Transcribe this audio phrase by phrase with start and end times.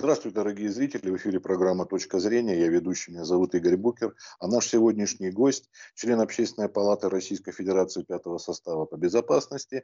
[0.00, 1.10] Здравствуйте, дорогие зрители.
[1.10, 2.56] В эфире программа «Точка зрения».
[2.56, 4.14] Я ведущий, меня зовут Игорь Букер.
[4.38, 9.82] А наш сегодняшний гость, член Общественной палаты Российской Федерации пятого состава по безопасности,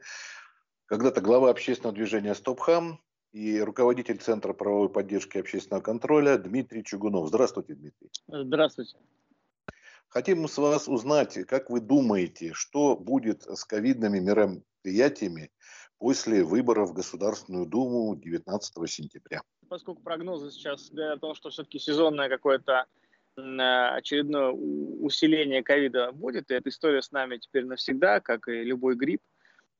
[0.85, 3.01] когда-то глава общественного движения «Стопхам»
[3.33, 7.27] и руководитель Центра правовой поддержки и общественного контроля Дмитрий Чугунов.
[7.27, 8.09] Здравствуйте, Дмитрий.
[8.29, 8.95] Здравствуйте.
[10.07, 15.51] Хотим с вас узнать, как вы думаете, что будет с ковидными мероприятиями
[15.97, 19.41] после выборов в Государственную Думу 19 сентября?
[19.69, 22.85] Поскольку прогнозы сейчас говорят о том, что все-таки сезонное какое-то
[23.37, 29.21] очередное усиление ковида будет, и эта история с нами теперь навсегда, как и любой грипп.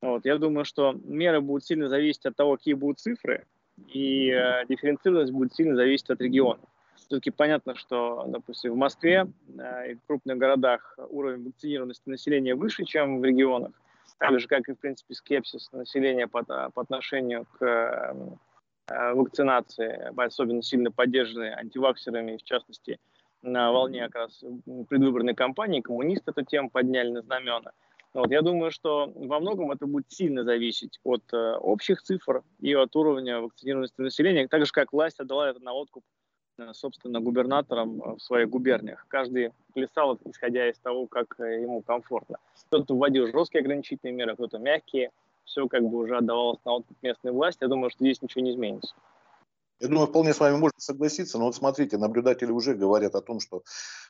[0.02, 3.46] Вот, я думаю, что меры будут сильно зависеть от того, какие будут цифры,
[3.88, 6.68] и э, дифференцированность будет сильно зависеть от регионов.
[6.96, 9.26] Все-таки понятно, что, допустим, в Москве
[9.58, 13.72] э, и в крупных городах уровень вакцинированности населения выше, чем в регионах,
[14.18, 20.62] так же, как и, в принципе, скепсис населения по, по отношению к э, вакцинации, особенно
[20.62, 22.98] сильно поддержанной антиваксерами, в частности,
[23.42, 24.44] на волне как раз
[24.88, 25.80] предвыборной кампании.
[25.80, 27.72] Коммунисты эту тему подняли на знамена.
[28.14, 32.72] Вот, я думаю, что во многом это будет сильно зависеть от э, общих цифр и
[32.72, 36.02] от уровня вакцинированности населения, так же, как власть отдала это на откуп
[36.72, 39.04] собственно, губернатором э, в своих губерниях.
[39.08, 42.38] Каждый плясал, исходя из того, как э, ему комфортно.
[42.66, 45.10] Кто-то вводил жесткие ограничительные меры, кто-то мягкие.
[45.44, 47.62] Все как бы уже отдавалось на откуп местной власти.
[47.62, 48.94] Я думаю, что здесь ничего не изменится.
[49.78, 53.40] Я думаю, вполне с вами можно согласиться, но вот смотрите, наблюдатели уже говорят о том,
[53.40, 53.62] что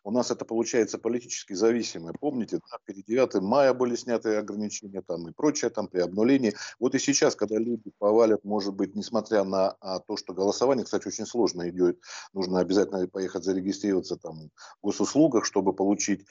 [0.05, 2.12] у нас это получается политически зависимое.
[2.12, 6.55] Помните, да, перед 9 мая были сняты ограничения там и прочее, там при обнулении.
[6.78, 11.08] Вот и сейчас, когда люди повалят, может быть, несмотря на а, то, что голосование, кстати,
[11.08, 11.98] очень сложно идет,
[12.33, 16.27] нужно обязательно поехать зарегистрироваться там в госуслугах, чтобы получить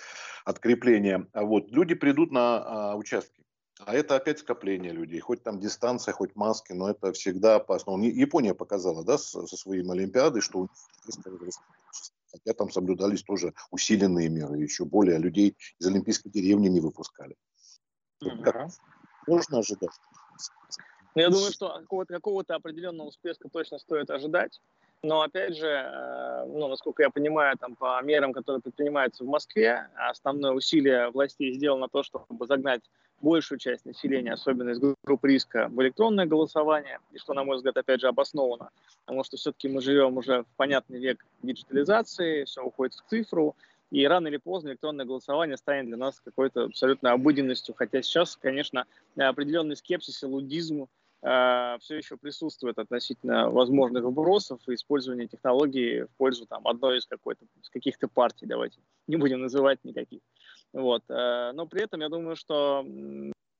[0.45, 1.27] открепление.
[1.33, 3.44] А вот люди придут на а, участки.
[3.79, 5.19] А это опять скопление людей.
[5.19, 8.01] Хоть там дистанция, хоть маски, но это всегда опасно.
[8.01, 10.69] Япония показала, да, со своим Олимпиадой, что у
[12.31, 17.35] хотя там соблюдались тоже усиленные меры, еще более людей из Олимпийской деревни не выпускали.
[18.43, 18.69] Как
[19.27, 19.91] можно ожидать?
[21.15, 24.59] Ну, я думаю, что какого-то, какого-то определенного успеха точно стоит ожидать.
[25.01, 29.87] Но опять же, э, ну, насколько я понимаю, там, по мерам, которые предпринимаются в Москве,
[29.95, 32.81] основное усилие властей сделано на то, чтобы загнать
[33.25, 37.75] большую часть населения, особенно из групп риска, в электронное голосование, и что, на мой взгляд,
[37.75, 38.69] опять же, обосновано,
[39.03, 43.55] потому что все-таки мы живем уже в понятный век диджитализации, все уходит в цифру,
[43.89, 48.85] и рано или поздно электронное голосование станет для нас какой-то абсолютно обыденностью, хотя сейчас, конечно,
[49.17, 50.85] определенный скепсис и лудизм
[51.23, 57.07] э, все еще присутствует относительно возможных вбросов и использования технологий в пользу там, одной из,
[57.07, 58.77] какой-то, из каких-то партий, давайте
[59.07, 60.21] не будем называть никаких.
[60.73, 61.03] Вот.
[61.09, 62.85] Э, но при этом я думаю, что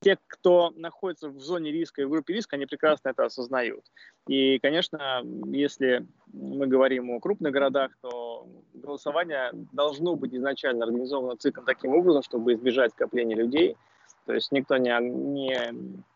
[0.05, 3.83] те, кто находится в зоне риска и в группе риска, они прекрасно это осознают.
[4.27, 11.66] И, конечно, если мы говорим о крупных городах, то голосование должно быть изначально организовано циклом
[11.66, 13.77] таким образом, чтобы избежать скопления людей.
[14.25, 15.57] То есть никто не, не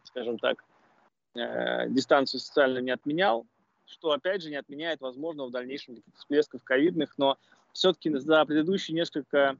[0.03, 0.63] скажем так,
[1.35, 3.47] э, дистанцию социальную не отменял,
[3.85, 7.37] что, опять же, не отменяет, возможно, в дальнейшем всплесков ковидных, но
[7.73, 9.57] все-таки за предыдущие несколько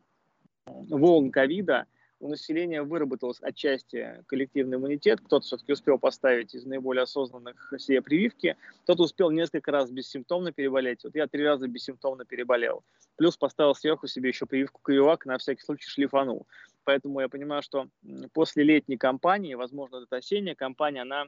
[0.89, 1.85] волн ковида
[2.19, 8.57] у населения выработался отчасти коллективный иммунитет, кто-то все-таки успел поставить из наиболее осознанных себе прививки,
[8.83, 11.03] кто-то успел несколько раз бессимптомно переболеть.
[11.03, 12.83] Вот я три раза бессимптомно переболел.
[13.15, 16.45] Плюс поставил сверху себе еще прививку Крививак, на всякий случай шлифанул.
[16.83, 17.87] Поэтому я понимаю, что
[18.33, 21.27] после летней кампании, возможно, эта осенняя кампания, она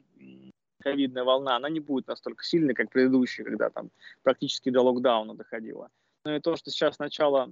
[0.82, 3.92] ковидная волна, она не будет настолько сильной, как предыдущая, когда там
[4.24, 5.90] практически до локдауна доходила.
[6.24, 7.52] Ну и то, что сейчас начало,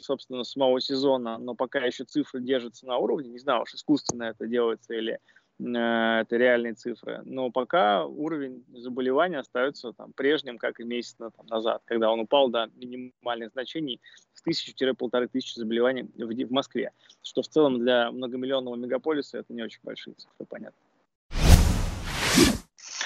[0.00, 4.46] собственно, самого сезона, но пока еще цифры держатся на уровне, не знаю, уж искусственно это
[4.46, 5.14] делается или
[5.58, 11.32] э, это реальные цифры, но пока уровень заболевания остается там, прежним, как и месяц там,
[11.48, 14.00] назад, когда он упал до минимальных значений
[14.32, 19.64] с тысячи-полторы тысячи заболеваний в, в Москве, что в целом для многомиллионного мегаполиса это не
[19.64, 20.78] очень большие цифры, понятно.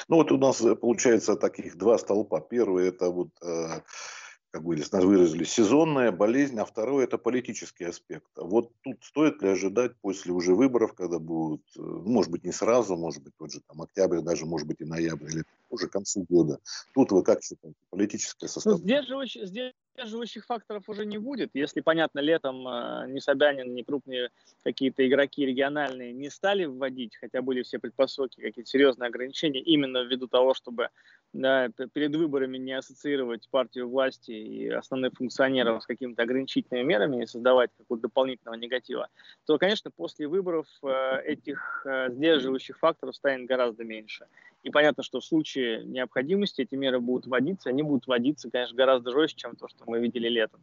[0.08, 2.40] Ну вот у нас э, получается таких два столпа.
[2.40, 3.80] Первый это вот э,
[4.50, 8.26] как бы выразили, сезонная болезнь, а второе– это политический аспект.
[8.36, 12.96] Вот тут стоит ли ожидать после уже выборов, когда будут, э, может быть, не сразу,
[12.96, 16.24] может быть, тот же там октябрь, даже, может быть, и ноябрь, или уже к концу
[16.28, 16.60] года.
[16.94, 18.82] Тут вы как считаете, политическая составляющая?
[18.82, 19.46] Ну, сдерживающая,
[19.98, 21.50] сдерживающих факторов уже не будет.
[21.54, 24.30] Если, понятно, летом э, ни Собянин, ни крупные
[24.62, 30.28] какие-то игроки региональные не стали вводить, хотя были все предпосылки, какие-то серьезные ограничения, именно ввиду
[30.28, 30.90] того, чтобы
[31.32, 37.26] да, перед выборами не ассоциировать партию власти и основных функционеров с какими-то ограничительными мерами, не
[37.26, 39.08] создавать какого-то дополнительного негатива,
[39.46, 44.26] то, конечно, после выборов э, этих э, сдерживающих факторов станет гораздо меньше.
[44.62, 49.12] И понятно, что в случае необходимости эти меры будут вводиться, они будут вводиться, конечно, гораздо
[49.12, 50.60] жестче, чем то, что мы видели летом.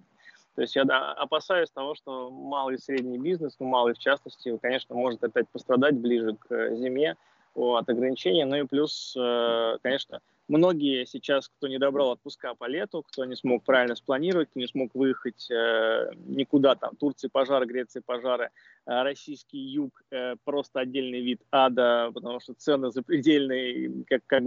[0.55, 4.95] То есть я опасаюсь того, что малый и средний бизнес, ну малый в частности, конечно,
[4.95, 7.17] может опять пострадать ближе к зиме
[7.55, 8.45] от ограничений.
[8.45, 13.35] Ну и плюс, э, конечно, Многие сейчас, кто не добрал отпуска по лету, кто не
[13.35, 18.51] смог правильно спланировать, кто не смог выехать э, никуда, там, Турции пожары, Греции пожары,
[18.85, 24.43] э, российский юг э, просто отдельный вид ада, потому что цены запредельные, как, как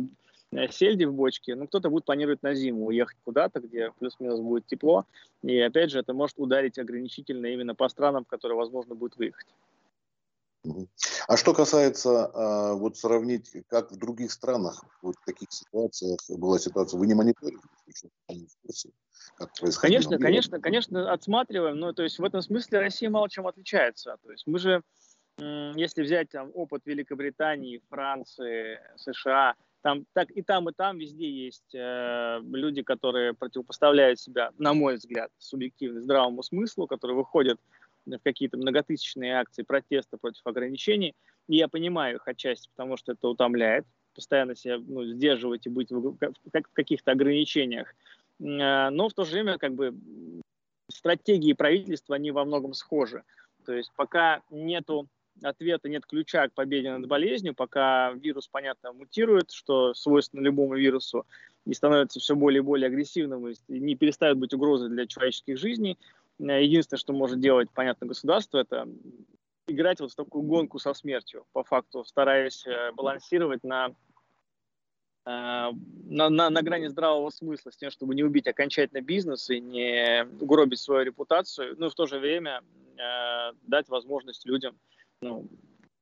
[0.52, 4.66] э, сельди в бочке, ну, кто-то будет планировать на зиму уехать куда-то, где плюс-минус будет
[4.66, 5.04] тепло,
[5.42, 9.48] и, опять же, это может ударить ограничительно именно по странам, в которые, возможно, будет выехать.
[11.26, 16.58] А что касается, а, вот сравнить, как в других странах, вот в таких ситуациях была
[16.58, 17.58] ситуация, вы не мониторите?
[19.36, 19.50] Как
[19.80, 24.16] конечно, конечно, конечно, отсматриваем, но то есть в этом смысле Россия мало чем отличается.
[24.22, 24.82] То есть мы же,
[25.38, 31.74] если взять там опыт Великобритании, Франции, США, там так и там, и там везде есть
[31.74, 37.60] э, люди, которые противопоставляют себя, на мой взгляд, субъективно здравому смыслу, которые выходят
[38.16, 41.14] в какие-то многотысячные акции протеста против ограничений.
[41.49, 45.90] И я понимаю их отчасти, потому что это утомляет, постоянно себя ну, сдерживать и быть
[45.90, 47.94] в, в каких-то ограничениях.
[48.43, 49.94] А, но в то же время как бы
[50.90, 53.22] стратегии правительства, они во многом схожи.
[53.64, 55.08] То есть пока нету
[55.43, 61.26] ответа, нет ключа к победе над болезнью, пока вирус, понятно, мутирует, что свойственно любому вирусу,
[61.64, 65.99] и становится все более и более агрессивным, и не перестает быть угрозой для человеческих жизней,
[66.38, 68.88] единственное, что может делать, понятно, государство, это
[69.67, 73.90] играть вот в такую гонку со смертью, по факту, стараясь э, балансировать на, э,
[75.26, 80.26] на, на, на грани здравого смысла, с тем, чтобы не убить окончательно бизнес и не
[80.40, 82.62] угробить свою репутацию, ну и в то же время
[82.96, 84.79] э, дать возможность людям
[85.20, 85.49] ну,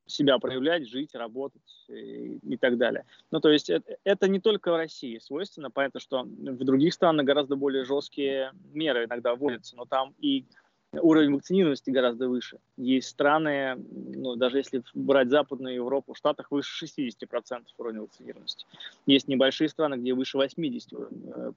[0.07, 3.05] себя проявлять, жить, работать и, и так далее.
[3.31, 7.25] Ну, то есть это, это не только в России свойственно, понятно, что в других странах
[7.25, 10.45] гораздо более жесткие меры иногда вводятся, но там и
[10.93, 12.59] уровень вакцинированности гораздо выше.
[12.77, 18.65] Есть страны, ну, даже если брать Западную Европу, в Штатах выше 60% уровня вакцинированности.
[19.05, 20.89] Есть небольшие страны, где выше 80%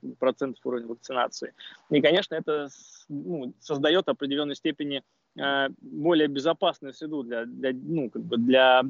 [0.03, 1.55] э, уровня вакцинации.
[1.91, 2.69] И, конечно, это
[3.09, 5.03] ну, создает определенной степени
[5.37, 8.83] Э, более безопасную среду для, для, ну, как бы для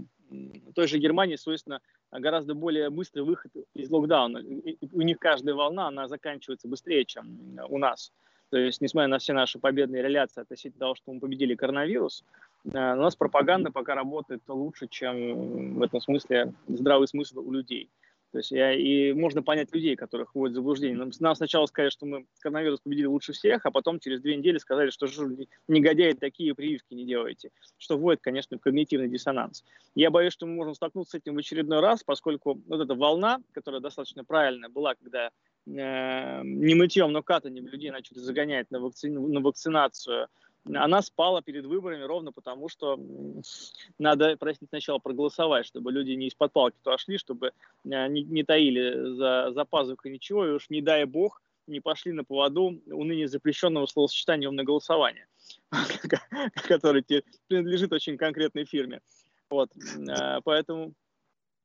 [0.74, 1.80] той же Германии, свойственно
[2.12, 4.40] гораздо более быстрый выход из локдауна.
[4.92, 8.12] У них каждая волна, она заканчивается быстрее, чем у нас.
[8.50, 12.24] То есть, несмотря на все наши победные реляции относительно того, что мы победили коронавирус,
[12.64, 17.88] э, у нас пропаганда пока работает лучше, чем в этом смысле здравый смысл у людей.
[18.32, 20.96] То есть я, и можно понять людей, которых вводят в заблуждение.
[20.96, 24.58] Нам, нам сначала сказали, что мы коронавирус победили лучше всех, а потом через две недели
[24.58, 25.36] сказали, что же
[25.66, 29.64] негодяи такие прививки не делаете, что вводит, конечно, когнитивный диссонанс.
[29.96, 33.40] Я боюсь, что мы можем столкнуться с этим в очередной раз, поскольку вот эта волна,
[33.52, 35.30] которая достаточно правильная была, когда
[35.72, 39.08] не мытьем, но катанием людей начали загонять на, вакци...
[39.08, 40.28] на вакцинацию
[40.64, 42.98] она спала перед выборами ровно потому, что
[43.98, 48.44] надо, простите, сначала проголосовать, чтобы люди не из-под палки туда шли, чтобы э, не, не
[48.44, 53.04] таили за, за пазухой ничего, и уж не дай бог не пошли на поводу у
[53.04, 55.26] ныне запрещенного словосочетания умное голосование,
[56.68, 57.04] которое
[57.46, 59.00] принадлежит очень конкретной фирме.
[59.48, 60.92] Вот, э, поэтому,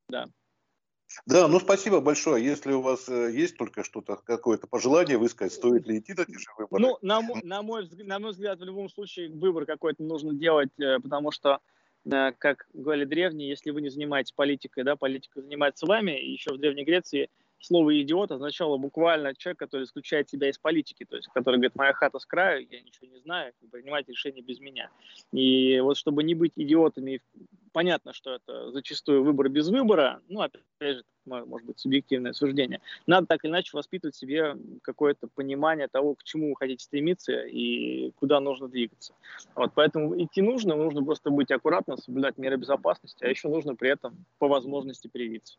[0.08, 0.28] да.
[1.26, 2.44] Да, ну спасибо большое.
[2.44, 6.38] Если у вас э, есть только что-то, какое-то пожелание высказать, стоит ли идти на те
[6.38, 6.82] же выборы?
[6.82, 11.00] Ну, на, на, мой, на мой взгляд, в любом случае выбор какой-то нужно делать, э,
[11.00, 11.60] потому что,
[12.06, 16.58] э, как говорили древние, если вы не занимаетесь политикой, да, политика занимается вами, еще в
[16.58, 21.56] Древней Греции слово «идиот» означало буквально человек, который исключает себя из политики, то есть который
[21.56, 24.90] говорит «моя хата с краю, я ничего не знаю, принимайте решения без меня».
[25.32, 27.22] И вот чтобы не быть идиотами
[27.76, 32.80] понятно, что это зачастую выбор без выбора, ну, опять же, может быть, субъективное суждение.
[33.06, 38.12] Надо так или иначе воспитывать себе какое-то понимание того, к чему вы хотите стремиться и
[38.12, 39.14] куда нужно двигаться.
[39.56, 43.90] Вот, поэтому идти нужно, нужно просто быть аккуратным, соблюдать меры безопасности, а еще нужно при
[43.90, 45.58] этом по возможности привиться.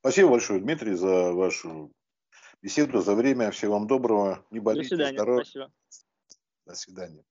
[0.00, 1.92] Спасибо большое, Дмитрий, за вашу
[2.60, 3.52] беседу, за время.
[3.52, 4.44] Всего вам доброго.
[4.50, 5.16] Не болейте, До свидания.
[5.16, 5.44] Здоровья.
[5.44, 5.72] Спасибо.
[6.66, 7.24] До свидания.